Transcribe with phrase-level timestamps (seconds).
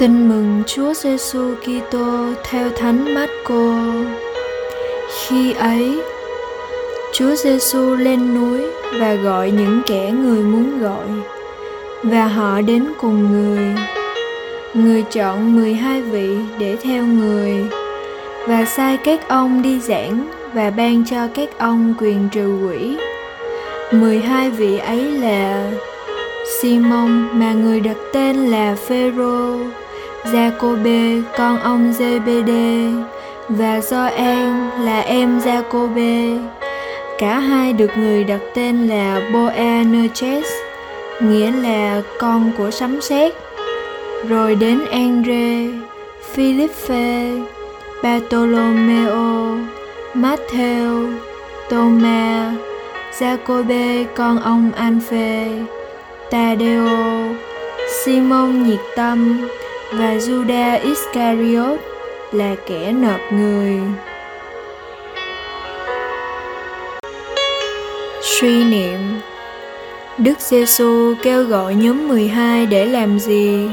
[0.00, 3.74] Tin mừng Chúa Giêsu Kitô theo Thánh Marco.
[5.10, 6.00] Khi ấy,
[7.12, 8.60] Chúa Giêsu lên núi
[9.00, 11.06] và gọi những kẻ người muốn gọi
[12.02, 13.74] và họ đến cùng người.
[14.74, 17.64] Người chọn 12 vị để theo người
[18.46, 22.96] và sai các ông đi giảng và ban cho các ông quyền trừ quỷ.
[23.92, 25.70] 12 vị ấy là
[26.60, 29.56] Simon mà người đặt tên là Phêrô,
[30.24, 32.52] Dạ Jacobe con ông JBD
[33.48, 36.38] và Gioan là em dạ Jacobe.
[37.18, 40.46] Cả hai được người đặt tên là Boanerges,
[41.20, 43.32] nghĩa là con của sấm sét.
[44.28, 45.66] Rồi đến Andre,
[46.32, 47.30] Philippe,
[48.02, 49.58] Bartolomeo,
[50.14, 51.12] Matthew,
[51.70, 52.54] Thomas,
[53.18, 55.48] dạ Jacobe con ông Alphe,
[56.30, 56.88] Tadeo,
[58.04, 59.48] Simon nhiệt tâm,
[59.92, 61.80] và Judas Iscariot
[62.32, 63.80] là kẻ nộp người.
[68.22, 68.98] Suy niệm
[70.18, 73.68] Đức Giêsu kêu gọi nhóm 12 để làm gì?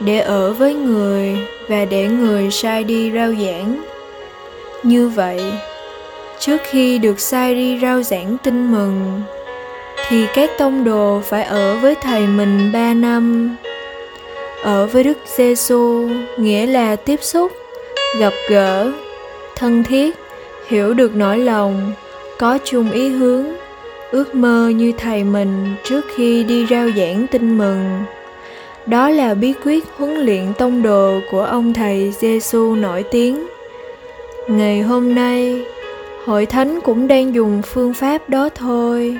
[0.00, 1.36] Để ở với người
[1.68, 3.82] và để người sai đi rao giảng.
[4.82, 5.42] Như vậy,
[6.38, 9.22] trước khi được sai đi rao giảng tin mừng,
[10.08, 13.56] thì các tông đồ phải ở với thầy mình ba năm
[14.62, 17.52] ở với Đức Giêsu nghĩa là tiếp xúc,
[18.18, 18.92] gặp gỡ,
[19.56, 20.16] thân thiết,
[20.68, 21.92] hiểu được nỗi lòng,
[22.38, 23.44] có chung ý hướng,
[24.10, 28.04] ước mơ như thầy mình trước khi đi rao giảng tin mừng.
[28.86, 33.46] Đó là bí quyết huấn luyện tông đồ của ông thầy Giêsu nổi tiếng.
[34.48, 35.64] Ngày hôm nay,
[36.24, 39.16] hội thánh cũng đang dùng phương pháp đó thôi.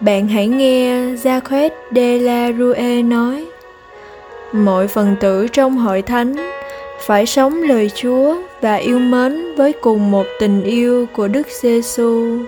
[0.00, 3.46] Bạn hãy nghe Jacques de la Rue nói
[4.54, 6.36] mọi phần tử trong hội thánh
[7.06, 12.38] phải sống lời Chúa và yêu mến với cùng một tình yêu của Đức Giêsu.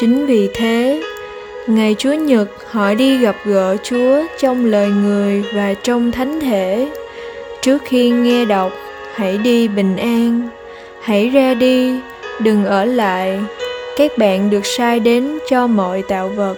[0.00, 1.02] Chính vì thế,
[1.66, 6.88] ngày Chúa Nhật họ đi gặp gỡ Chúa trong lời người và trong thánh thể.
[7.60, 8.72] Trước khi nghe đọc,
[9.14, 10.48] hãy đi bình an,
[11.00, 12.00] hãy ra đi,
[12.40, 13.40] đừng ở lại.
[13.96, 16.54] Các bạn được sai đến cho mọi tạo vật.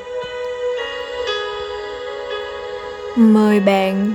[3.17, 4.13] Mời bạn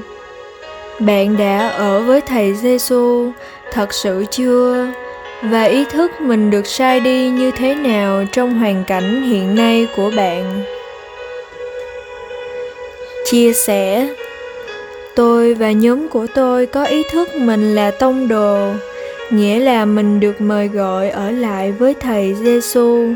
[0.99, 3.31] bạn đã ở với thầy Giêsu
[3.71, 4.87] thật sự chưa?
[5.41, 9.87] Và ý thức mình được sai đi như thế nào trong hoàn cảnh hiện nay
[9.95, 10.63] của bạn?
[13.25, 14.07] Chia sẻ
[15.15, 18.73] Tôi và nhóm của tôi có ý thức mình là tông đồ,
[19.29, 23.13] nghĩa là mình được mời gọi ở lại với thầy Giêsu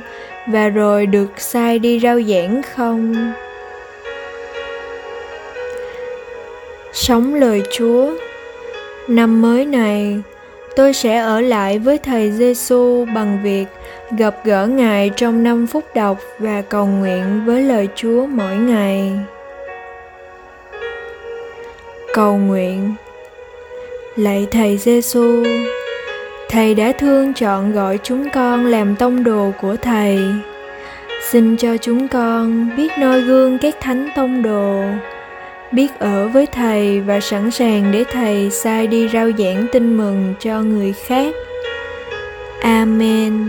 [0.47, 3.31] và rồi được sai đi rao giảng không?
[6.97, 8.12] Sống lời Chúa.
[9.08, 10.22] Năm mới này,
[10.75, 13.66] tôi sẽ ở lại với thầy Giêsu bằng việc
[14.18, 19.12] gặp gỡ Ngài trong năm phút đọc và cầu nguyện với lời Chúa mỗi ngày.
[22.13, 22.96] Cầu nguyện
[24.16, 25.44] Lạy thầy Giêsu,
[26.50, 30.19] thầy đã thương chọn gọi chúng con làm tông đồ của thầy.
[31.29, 34.84] Xin cho chúng con biết noi gương các thánh tông đồ
[35.72, 40.33] biết ở với thầy và sẵn sàng để thầy sai đi rao giảng tin mừng
[40.39, 41.33] cho người khác.
[42.61, 43.47] Amen.